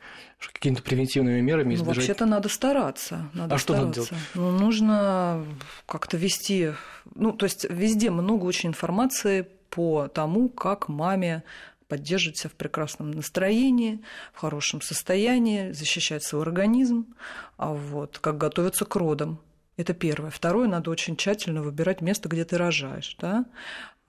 [0.54, 1.88] какими-то превентивными мерами избежать?
[1.88, 3.30] Ну, вообще-то надо стараться.
[3.34, 3.60] Надо а стараться.
[3.60, 4.12] что надо делать?
[4.36, 5.46] Ну, нужно
[5.86, 6.74] как-то вести...
[7.16, 11.44] Ну, то есть везде много очень информации по тому, как маме
[11.88, 14.02] поддерживать себя в прекрасном настроении,
[14.34, 17.08] в хорошем состоянии, защищать свой организм,
[17.58, 19.40] а вот, как готовиться к родам.
[19.80, 20.30] Это первое.
[20.30, 23.16] Второе, надо очень тщательно выбирать место, где ты рожаешь.
[23.18, 23.46] Да?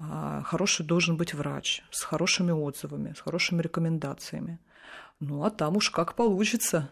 [0.01, 4.59] А, хороший должен быть врач с хорошими отзывами, с хорошими рекомендациями.
[5.21, 6.91] Ну, а там уж как получится.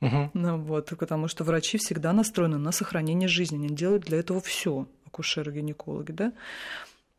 [0.00, 0.30] Угу.
[0.34, 4.86] Ну, вот, потому что врачи всегда настроены на сохранение жизни, они делают для этого все,
[5.06, 6.32] акушеры-гинекологи, да.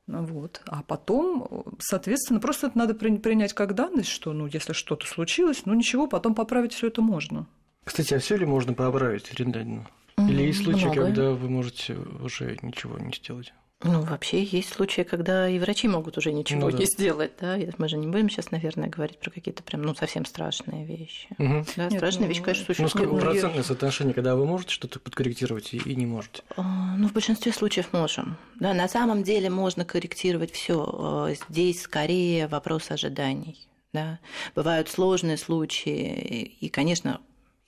[0.07, 0.61] Ну, вот.
[0.67, 5.73] А потом, соответственно, просто это надо принять как данность, что, ну, если что-то случилось, ну,
[5.73, 7.45] ничего, потом поправить все это можно.
[7.83, 9.89] Кстати, а все ли можно поправить, Ирина Даниловна?
[10.29, 11.01] Или есть случаи, Много.
[11.05, 13.53] когда вы можете уже ничего не сделать?
[13.85, 16.77] Ну, вообще есть случаи, когда и врачи могут уже ничего Ну да.
[16.77, 17.57] не сделать, да.
[17.77, 21.27] Мы же не будем сейчас, наверное, говорить про какие-то прям, ну, совсем страшные вещи.
[21.37, 21.65] Мгм.
[21.75, 22.91] Да, Нет, страшные ну, вещи, конечно, Ну, существуют.
[22.91, 26.43] сколько ну, процентное соотношение, когда вы можете что-то подкорректировать и, и не можете?
[26.55, 28.37] А, Ну, в большинстве случаев можем.
[28.57, 31.35] Да, на самом деле можно корректировать все.
[31.49, 33.67] Здесь скорее вопрос ожиданий.
[33.91, 34.19] Да.
[34.55, 37.19] Бывают сложные случаи, и, конечно,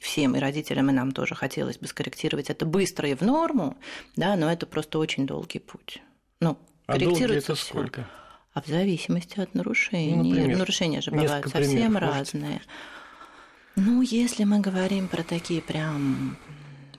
[0.06, 3.76] всем, и родителям, и нам тоже хотелось бы скорректировать это быстро и в норму,
[4.16, 6.02] да, но это просто очень долгий путь.
[6.40, 7.70] Ну, А корректируется это всё.
[7.74, 8.08] сколько?
[8.54, 10.16] А в зависимости от нарушений.
[10.16, 12.38] Ну, например, Нарушения же бывают совсем примеров можете?
[12.38, 12.62] разные.
[13.76, 16.38] Ну, если мы говорим про такие прям,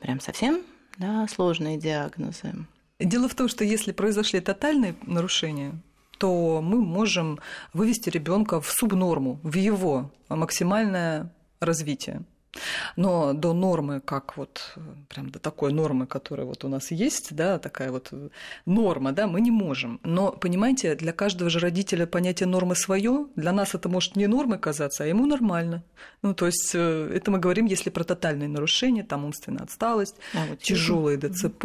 [0.01, 0.61] прям совсем
[0.99, 2.53] да, сложные диагнозы,
[2.99, 5.73] Дело в том, что если произошли тотальные нарушения,
[6.19, 7.39] то мы можем
[7.75, 12.23] вывести ребенка в субнорму, в его максимальное развитие.
[12.97, 14.77] Но до нормы, как вот
[15.09, 18.13] прям до такой нормы, которая вот у нас есть, да, такая вот
[18.67, 20.01] норма, да, мы не можем.
[20.05, 23.27] Но, понимаете, для каждого же родителя понятие нормы свое.
[23.37, 25.83] Для нас это может не нормой казаться, а ему нормально.
[26.23, 30.59] Ну, то есть э, это мы говорим, если про тотальные нарушения, там умственная отсталость, аутизм.
[30.63, 31.65] тяжелые ДЦП.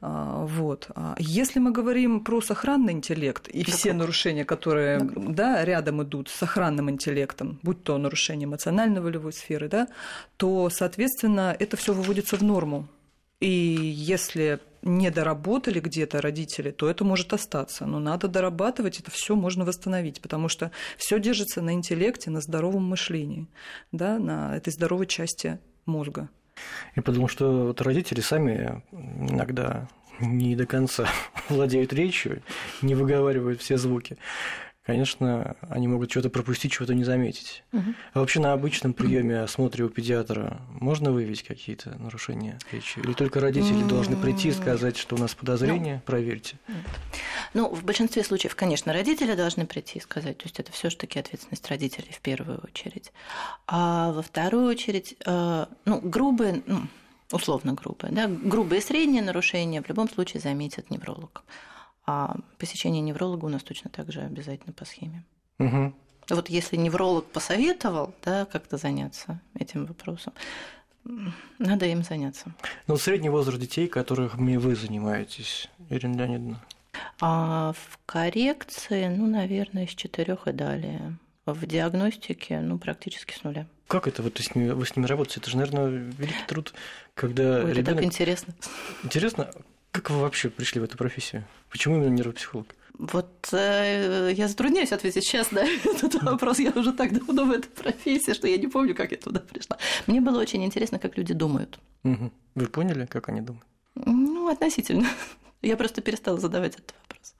[0.00, 0.88] а, Вот.
[0.94, 3.98] А Если мы говорим про сохранный интеллект и Так все вот.
[3.98, 9.88] нарушения, которые да, рядом идут с сохранным интеллектом, будь то нарушение эмоционально-волевой сферы, да,
[10.36, 12.88] то, соответственно, это все выводится в норму.
[13.40, 17.86] И если не доработали где-то родители, то это может остаться.
[17.86, 22.84] Но надо дорабатывать, это все можно восстановить, потому что все держится на интеллекте, на здоровом
[22.84, 23.46] мышлении,
[23.92, 26.28] да, на этой здоровой части мозга.
[26.94, 29.88] Я подумал, что вот родители сами иногда
[30.20, 31.08] не до конца
[31.48, 32.42] владеют речью,
[32.80, 34.16] не выговаривают все звуки.
[34.86, 37.64] Конечно, они могут что-то пропустить, чего-то не заметить.
[37.72, 37.96] Мгм.
[38.12, 43.00] А вообще на обычном приеме осмотре у педиатра можно выявить какие-то нарушения речи?
[43.00, 46.56] Или только родители должны прийти и сказать, что у нас подозрение, проверьте?
[47.52, 51.18] Ну, в большинстве случаев, конечно, родители должны прийти и сказать, то есть это все таки
[51.18, 53.12] ответственность родителей в первую очередь.
[53.66, 56.82] А во вторую очередь, э, ну, грубые, ну,
[57.32, 61.42] условно грубые, да, грубые средние нарушения в любом случае заметит невролог.
[62.06, 65.24] А посещение невролога у нас точно так же обязательно по схеме.
[65.58, 65.92] Угу.
[66.30, 70.32] Вот если невролог посоветовал, да, как-то заняться этим вопросом,
[71.58, 72.52] надо им заняться.
[72.86, 76.60] Ну, средний возраст детей, которыми вы занимаетесь, Ирина Леонидовна.
[77.20, 81.16] А в коррекции, ну, наверное, с четырех и далее.
[81.44, 83.66] В диагностике, ну, практически с нуля.
[83.86, 85.40] Как это вот с ними, вы с ними работаете?
[85.40, 86.74] Это же, наверное, великий труд,
[87.14, 88.04] когда Ой, это так ребенок.
[88.04, 88.54] интересно.
[89.04, 89.50] Интересно,
[89.92, 91.44] как вы вообще пришли в эту профессию?
[91.76, 92.74] Почему именно нейропсихолог?
[92.94, 96.58] Вот э, я затрудняюсь ответить сейчас на этот вопрос.
[96.58, 99.76] Я уже так давно в этой профессии, что я не помню, как я туда пришла.
[100.06, 101.78] Мне было очень интересно, как люди думают.
[102.02, 102.32] Мгм.
[102.54, 103.66] Вы поняли, как они думают?
[103.94, 105.06] Ну, относительно.
[105.60, 107.34] Я просто перестала задавать этот вопрос.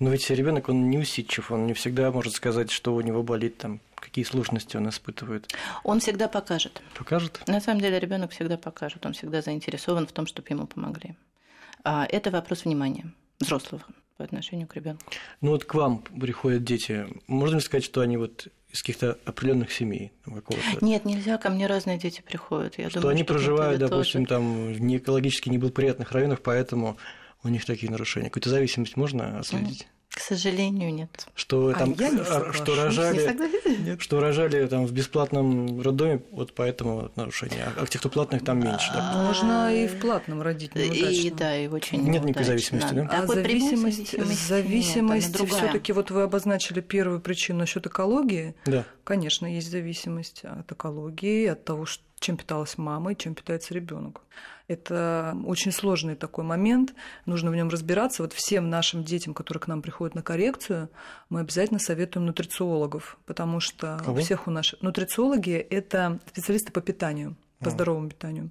[0.00, 3.58] Но ведь ребенок, он не усидчив, он не всегда может сказать, что у него болит,
[3.58, 5.54] там, какие сложности он испытывает.
[5.84, 6.82] Он всегда покажет.
[6.98, 7.40] Покажет?
[7.46, 11.14] На самом деле ребенок всегда покажет, он всегда заинтересован в том, чтобы ему помогли.
[11.84, 13.82] А это вопрос внимания взрослого
[14.16, 15.04] по отношению к ребенку.
[15.40, 17.06] Ну вот к вам приходят дети.
[17.26, 20.84] Можно ли сказать, что они вот из каких-то определенных семей какого-то?
[20.84, 22.78] Нет, нельзя, ко мне разные дети приходят.
[22.78, 24.40] Я что думаю, они что проживают, допустим, тоже.
[24.40, 26.96] там в не экологически неблагоприятных районах, поэтому
[27.42, 28.28] у них такие нарушения.
[28.30, 29.86] Какую-то зависимость можно отследить?
[30.14, 31.26] К сожалению, нет.
[31.34, 32.56] Что А там я не соглашусь.
[32.62, 33.98] что Не рожали, согласен?
[34.00, 37.68] что рожали там в бесплатном роддоме, вот поэтому вот нарушения.
[37.76, 38.92] А тех, кто платных, там меньше.
[38.94, 39.24] да?
[39.26, 41.36] Можно и в платном родить И неудачно.
[41.36, 42.44] да, и очень Нет никакой неудачно.
[42.44, 43.02] зависимости, да?
[43.10, 45.58] А Такой прямой зависимость, зависимости зависимость другая.
[45.62, 48.54] все-таки вот вы обозначили первую причину насчет экологии.
[48.66, 48.84] Да.
[49.02, 51.86] Конечно, есть зависимость от экологии, от того,
[52.20, 54.20] чем питалась мама и чем питается ребенок.
[54.66, 56.94] Это очень сложный такой момент,
[57.26, 58.22] нужно в нем разбираться.
[58.22, 60.88] Вот всем нашим детям, которые к нам приходят на коррекцию,
[61.28, 64.18] мы обязательно советуем нутрициологов, потому что Кого?
[64.18, 67.70] у всех у наших нутрициологи это специалисты по питанию, по А.
[67.70, 68.50] здоровому питанию.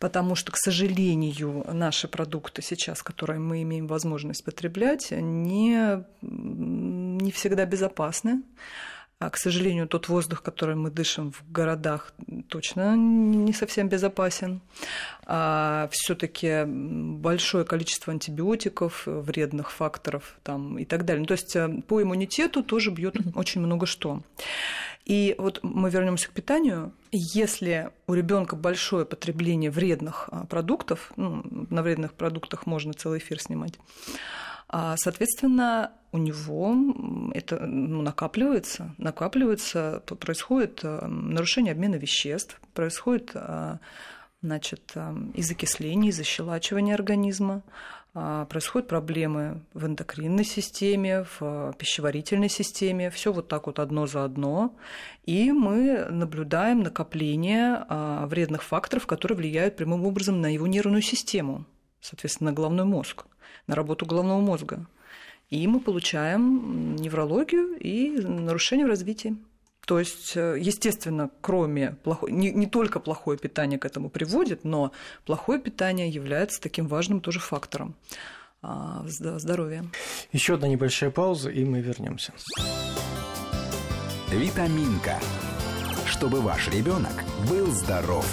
[0.00, 7.64] Потому что, к сожалению, наши продукты сейчас, которые мы имеем возможность потреблять, не, не всегда
[7.64, 8.42] безопасны.
[9.20, 12.12] А, к сожалению, тот воздух, который мы дышим в городах,
[12.48, 14.60] точно не совсем безопасен.
[15.26, 21.22] А все-таки большое количество антибиотиков, вредных факторов там, и так далее.
[21.22, 24.22] Ну, то есть э, по иммунитету тоже бьет очень много что.
[25.04, 26.92] И вот мы вернемся к питанию.
[27.10, 33.40] Если у ребенка большое потребление вредных а, продуктов, ну, на вредных продуктах можно целый эфир
[33.40, 33.80] снимать,
[34.70, 36.74] Соответственно, у него
[37.34, 43.78] это ну, накапливается, накапливается, происходит э, нарушение обмена веществ, происходит а,
[44.42, 44.94] значит,
[45.34, 47.62] из окисления, из ощелачивания организма,
[48.14, 54.24] а, происходят проблемы в эндокринной системе, в пищеварительной системе, все вот так вот одно за
[54.24, 54.74] одно,
[55.24, 61.64] и мы наблюдаем накопление а, вредных факторов, которые влияют прямым образом на его нервную систему,
[62.00, 63.26] соответственно, на головной мозг,
[63.68, 64.84] на работу головного мозга.
[65.50, 69.36] И мы получаем неврологию и нарушение в развитии.
[69.86, 74.92] То есть, э, естественно, кроме плохой, не, не только плохое питание к этому приводит, но
[75.24, 77.94] плохое питание является таким важным тоже фактором
[78.60, 79.86] а, здоровья.
[80.32, 82.34] Еще одна небольшая пауза, и мы вернемся.
[84.30, 85.18] Витаминка.
[86.04, 88.26] Чтобы ваш ребенок был здоров.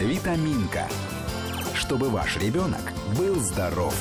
[0.00, 0.88] Витаминка.
[1.74, 2.80] Чтобы ваш ребенок
[3.18, 3.94] был здоров.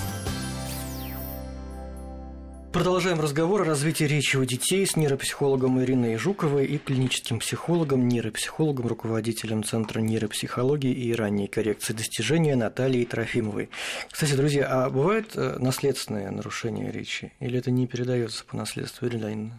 [2.71, 8.88] Продолжаем разговор о развитии речи у детей с нейропсихологом Ириной Жуковой и клиническим психологом, нейропсихологом,
[8.88, 13.69] руководителем Центра нейропсихологии и ранней коррекции достижения Натальей Трофимовой.
[14.09, 17.33] Кстати, друзья, а бывает э, наследственное нарушение речи?
[17.41, 19.51] Или это не передается по наследству, Ирина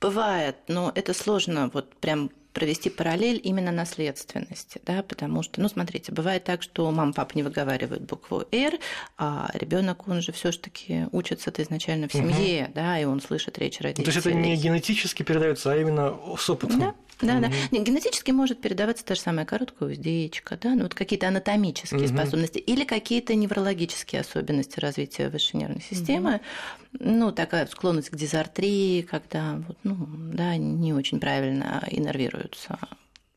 [0.00, 6.10] Бывает, но это сложно вот прям провести параллель именно наследственности, да, потому что, ну, смотрите,
[6.10, 8.80] бывает так, что мама, папа не выговаривают букву «Р»,
[9.16, 12.72] а ребенок он же все таки учится-то изначально в семье, угу.
[12.74, 14.06] да, и он слышит речь родителей.
[14.06, 16.80] Ну, то есть это не генетически передается, а именно с опытом.
[16.80, 17.52] Да, да, да.
[17.70, 22.08] Нет, генетически может передаваться та же самая короткая уздечка, да, ну вот какие-то анатомические угу.
[22.08, 26.42] способности или какие-то неврологические особенности развития высшей нервной системы, угу.
[27.00, 29.96] Ну такая склонность к дизартрии, когда вот, ну,
[30.32, 32.78] да, не очень правильно иннервируется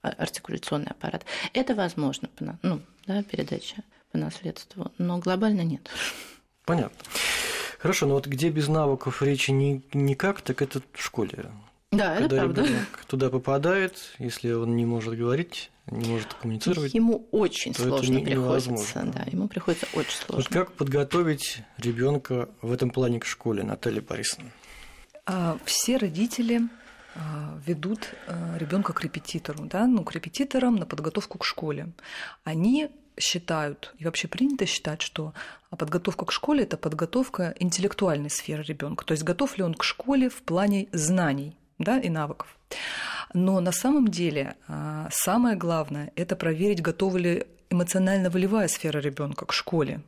[0.02, 1.26] артикуляционный аппарат.
[1.54, 2.30] Это возможно,
[2.62, 5.89] ну, да, передача по наследству, но глобально нет.
[6.65, 6.97] Понятно.
[7.80, 11.52] Хорошо, но вот где без навыков речи ни, никак, так это в школе.
[11.91, 12.65] Да, Когда это правда.
[13.08, 16.93] туда попадает, если он не может говорить, не может коммуницировать.
[16.93, 19.04] Ему очень сложно не, приходится.
[19.13, 20.36] Да, ему приходится очень сложно.
[20.38, 24.49] Вот как подготовить ребенка в этом плане к школе, Наталья Борисовна?
[25.25, 26.62] А, все родители
[27.15, 31.91] а, ведут а, ребенка к репетитору, да, ну, к репетиторам на подготовку к школе.
[32.43, 35.34] Они считают, и вообще принято считать, что
[35.69, 39.06] подготовка к школе– это подготовка интеллектуальной сферы ребенка.
[39.06, 42.56] То есть готов ли он к школе в плане знаний да, и навыков.
[43.34, 49.54] Но на самом деле а, самое главное– это проверить, готова ли эмоционально-волевая сфера ребенка к
[49.54, 50.02] школе.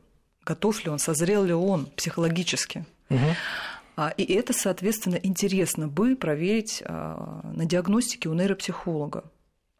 [0.43, 2.85] Готов ли он, созрел ли он психологически.
[3.09, 4.09] Угу.
[4.17, 9.23] И это, соответственно, интересно бы проверить а, на диагностике у нейропсихолога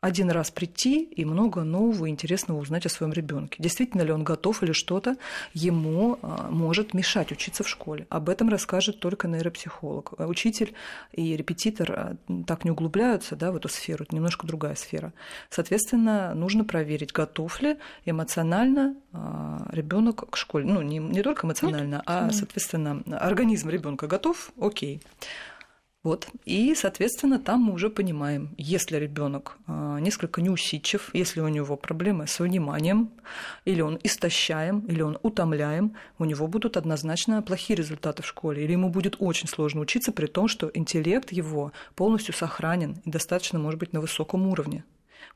[0.04, 3.56] один раз прийти и много нового и интересного узнать о своем ребенке.
[3.64, 5.16] Действительно ли он готов или что-то
[5.54, 8.06] ему а, может мешать учиться в школе.
[8.10, 10.16] Об этом расскажет только нейропсихолог.
[10.18, 10.74] А учитель
[11.14, 15.14] и репетитор а, так не углубляются да, в эту сферу, это немножко другая сфера.
[15.50, 18.98] Соответственно, нужно проверить, готов ли эмоционально
[19.70, 20.66] ребенок к школе.
[20.66, 22.04] Ну, не, не только эмоционально, Нет.
[22.08, 25.02] а, соответственно, организм ребенка готов, окей.
[26.04, 26.28] Вот.
[26.44, 32.28] И, соответственно, там мы уже понимаем, если ребенок а, несколько неусидчив, если у него проблемы
[32.28, 33.10] с вниманием,
[33.64, 38.74] или он истощаем, или он утомляем, у него будут однозначно плохие результаты в школе, или
[38.74, 43.80] ему будет очень сложно учиться, при том, что интеллект его полностью сохранен и достаточно, может
[43.80, 44.84] быть, на высоком уровне.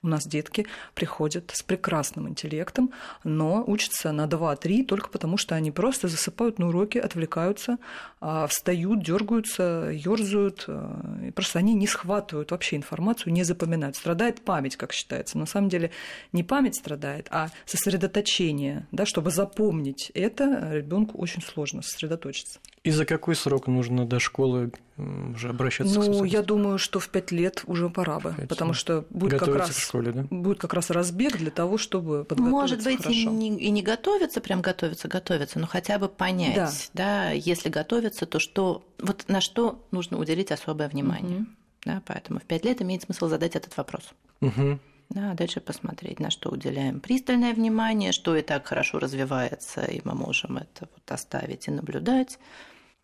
[0.02, 2.92] У нас детки приходят с прекрасным интеллектом,
[3.24, 7.78] но учатся на 2-3 только потому, что они просто засыпают на уроки, отвлекаются,
[8.20, 10.66] а, встают, дергаются, ерзают.
[10.68, 13.96] А, просто они не схватывают вообще информацию, не запоминают.
[13.96, 15.38] Страдает память, как считается.
[15.38, 15.92] На самом деле
[16.32, 18.88] не память страдает, а сосредоточение.
[18.92, 22.60] Да, чтобы запомнить это, ребенку очень сложно сосредоточиться.
[22.88, 27.10] И за какой срок нужно до школы уже обращаться ну, к я думаю, что в
[27.10, 30.26] пять лет уже пора бы, потому что будет как, раз, школе, да?
[30.30, 33.20] будет как раз разбег для того, чтобы подготовиться Может быть, хорошо.
[33.20, 37.70] И, не, и не готовиться, прям готовиться, готовиться, но хотя бы понять, да, да если
[37.70, 41.40] готовиться, то что, вот на что нужно уделить особое внимание.
[41.40, 41.48] Угу.
[41.86, 44.14] Да, поэтому в пять лет имеет смысл задать этот вопрос.
[44.42, 44.80] Угу.
[45.10, 50.14] Да, дальше посмотреть, на что уделяем пристальное внимание, что и так хорошо развивается, и мы
[50.14, 52.40] можем это вот оставить и наблюдать.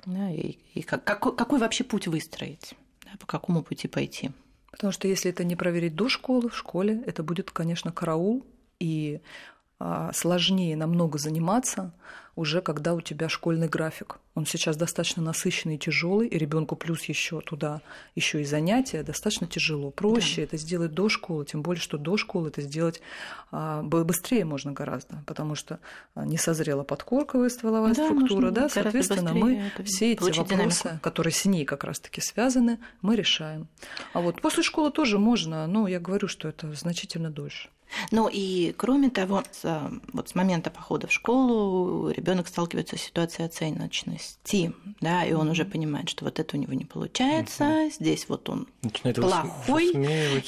[0.06, 4.32] Да, и, и как, какой, какой вообще путь выстроить, да, по какому пути пойти.
[4.72, 8.46] Потому что если это не проверить до школы, в школе, это будет, конечно, караул,
[8.80, 9.22] и
[9.80, 11.94] а, сложнее намного заниматься
[12.36, 14.20] уже когда у тебя школьный график.
[14.36, 17.82] Он сейчас достаточно насыщенный и тяжелый, и ребенку плюс еще туда
[18.16, 19.92] еще и занятия достаточно тяжело.
[19.92, 20.44] Проще да.
[20.44, 23.02] это сделать до школы, тем более, что до школы это сделать
[23.52, 25.80] а, быстрее можно гораздо, потому что
[26.16, 31.04] а, не созрела подкорковая стволовая да, структура, да, соответственно, мы все эти вопросы, динамику.
[31.04, 33.68] которые с ней как раз-таки связаны, мы решаем.
[34.14, 37.70] А вот после школы тоже можно, но я говорю, что это значительно дольше.
[38.12, 43.46] Ну и кроме того, с, вот с момента похода в школу ребенок сталкивается с ситуацией
[44.24, 47.92] оценочности, да, и он уже понимает, что вот это у него не получается, mm-hmm.
[47.92, 49.92] здесь вот он Начинает плохой,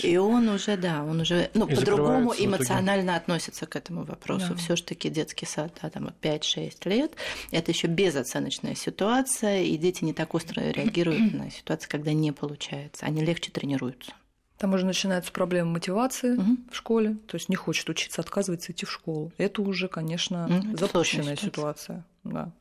[0.01, 4.49] и он уже, да, он уже, ну, по-другому эмоционально относится к этому вопросу.
[4.49, 4.55] Да.
[4.55, 7.13] все таки детский сад, да, там 5-6 лет,
[7.51, 13.05] это еще безоценочная ситуация, и дети не так остро реагируют на ситуации, когда не получается,
[13.05, 14.13] они легче тренируются.
[14.57, 16.57] Там уже начинаются проблемы мотивации угу.
[16.71, 19.33] в школе, то есть не хочет учиться, отказывается идти в школу.
[19.37, 22.05] Это уже, конечно, угу, запущенная ситуация.
[22.25, 22.51] Да.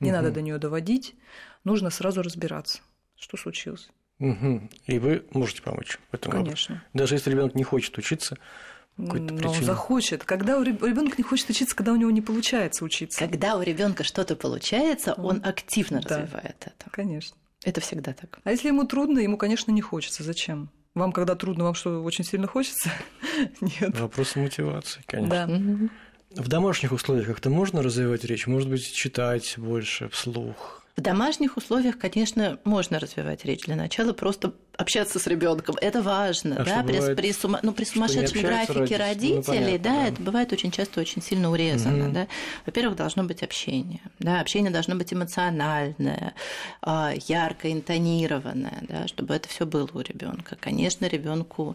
[0.00, 0.16] Не угу.
[0.16, 1.14] надо до нее доводить,
[1.64, 2.82] нужно сразу разбираться,
[3.16, 3.88] что случилось.
[4.18, 4.68] Угу.
[4.86, 6.32] И вы можете помочь в этом.
[6.32, 6.76] Конечно.
[6.76, 6.86] Году.
[6.92, 8.36] Даже если ребенок не хочет учиться,
[8.96, 10.24] но он захочет.
[10.24, 13.18] Когда у ребенка не хочет учиться, когда у него не получается учиться.
[13.18, 16.18] Когда у ребенка что-то получается, он активно да.
[16.18, 16.90] развивает это.
[16.90, 17.36] Конечно.
[17.64, 18.40] Это всегда так.
[18.44, 20.22] А если ему трудно, ему, конечно, не хочется.
[20.22, 20.68] Зачем?
[20.94, 22.90] Вам, когда трудно, вам что, очень сильно хочется?
[23.60, 23.98] Нет.
[23.98, 25.46] Вопрос мотивации, конечно.
[25.46, 25.88] Да.
[26.36, 28.46] В домашних условиях как-то можно развивать речь?
[28.46, 30.82] Может быть, читать больше вслух?
[30.96, 33.64] В домашних условиях, конечно, можно развивать речь.
[33.64, 35.76] Для начала просто общаться с ребенком.
[35.80, 36.56] Это важно.
[36.56, 36.82] А да?
[36.82, 37.60] при, бывает, при, сума...
[37.62, 41.50] ну, при сумасшедшем графике родителей, ну, понятно, да, да, это бывает очень часто очень сильно
[41.50, 42.06] урезано.
[42.06, 42.12] Угу.
[42.12, 42.26] Да?
[42.66, 44.00] Во-первых, должно быть общение.
[44.18, 44.40] Да?
[44.40, 46.34] Общение должно быть эмоциональное,
[46.82, 49.08] а, ярко интонированное, да?
[49.08, 50.58] чтобы это все было у ребенка.
[50.60, 51.74] Конечно, ребенку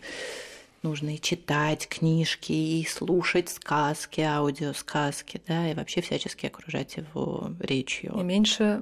[0.84, 8.16] нужно и читать книжки, и слушать сказки, аудиосказки, да, и вообще всячески окружать его речью.
[8.20, 8.82] И меньше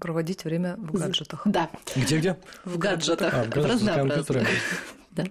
[0.00, 1.42] проводить время в гаджетах.
[1.44, 1.70] Да.
[1.94, 2.36] Где-где?
[2.64, 3.34] В гаджетах.
[3.34, 4.46] А, в гаджетах
[5.16, 5.24] Да.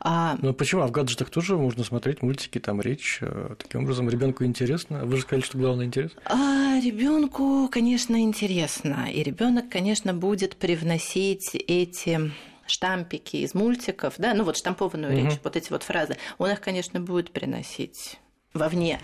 [0.00, 0.36] А...
[0.42, 0.82] Ну почему?
[0.82, 3.18] А в гаджетах тоже можно смотреть мультики, там речь.
[3.20, 5.04] Э, таким образом, ребенку интересно.
[5.04, 6.10] Вы же сказали, что главное интерес.
[6.24, 9.08] А, ребенку, конечно, интересно.
[9.12, 12.32] И ребенок, конечно, будет привносить эти
[12.68, 15.26] штампики из мультиков, да, ну вот штампованную угу.
[15.26, 18.18] речь, вот эти вот фразы, он их, конечно, будет приносить
[18.54, 19.00] вовне.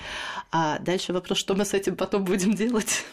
[0.51, 3.05] А дальше вопрос, что мы с этим потом будем делать?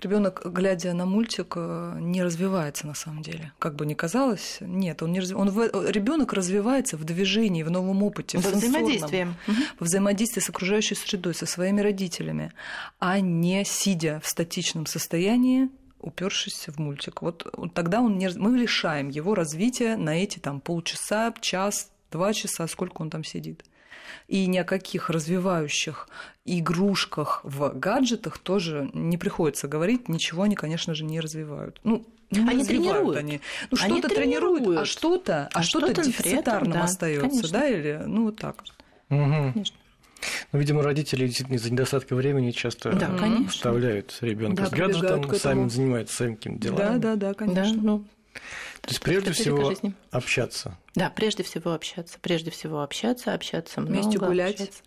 [0.00, 3.52] Ребенок, глядя на мультик, э, не развивается на самом деле.
[3.58, 5.34] Как бы ни казалось, нет, он не разв...
[5.34, 5.90] он в...
[5.90, 9.26] ребенок развивается в движении, в новом опыте, в во взаимодействии,
[9.78, 12.52] в взаимодействии с окружающей средой, со своими родителями,
[13.00, 15.68] а не сидя в статичном состоянии
[16.00, 17.22] упершись в мультик.
[17.22, 22.32] Вот, вот тогда он не, мы лишаем его развития на эти там полчаса, час, два
[22.32, 23.64] часа, сколько он там сидит.
[24.26, 26.08] И ни о каких развивающих
[26.44, 30.08] игрушках в гаджетах тоже не приходится говорить.
[30.08, 31.80] Ничего они, конечно же, не развивают.
[31.84, 33.16] Ну, не они тренируют.
[33.16, 33.40] Они.
[33.70, 38.02] Ну, что-то тренируют, тренируют, а что-то, а, а что-то, что дефицитарным да, остается, да, или
[38.06, 38.62] ну вот так.
[39.10, 39.52] Угу.
[39.54, 39.76] Конечно.
[40.52, 43.10] Ну, видимо, родители действительно из-за недостатка времени часто да,
[43.48, 46.78] вставляют ребенка да, с гаджетом, сами занимаются своим каким-то делом.
[46.78, 47.74] Да, да, да, конечно.
[47.74, 48.04] Да, ну,
[48.88, 49.72] то есть прежде всего
[50.10, 50.78] общаться.
[50.94, 52.18] Да, прежде всего общаться.
[52.20, 53.94] Прежде всего общаться, общаться много.
[53.94, 54.60] Вместе гулять.
[54.60, 54.82] Общаться.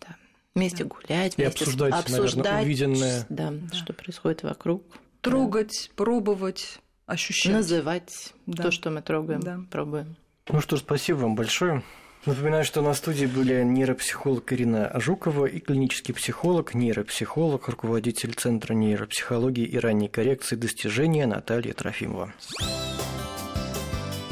[0.00, 0.16] Да.
[0.54, 0.90] Вместе да.
[0.90, 3.26] гулять, вместе И обсуждать, обсуждать наверное, увиденное.
[3.28, 4.84] Да, да, что происходит вокруг.
[5.20, 5.94] Трогать, да.
[5.96, 7.52] пробовать, ощущать.
[7.52, 8.64] Называть да.
[8.64, 9.60] то, что мы трогаем, да.
[9.70, 10.16] пробуем.
[10.48, 11.82] Ну что, спасибо вам большое.
[12.26, 19.64] Напоминаю, что на студии были нейропсихолог Ирина Жукова и клинический психолог, нейропсихолог, руководитель Центра нейропсихологии
[19.64, 22.34] и ранней коррекции достижения Наталья Трофимова.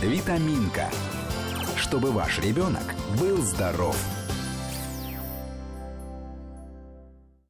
[0.02, 0.90] Витаминка.
[1.76, 3.96] Чтобы ваш ребенок был здоров.